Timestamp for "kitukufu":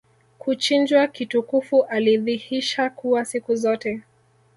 1.07-1.83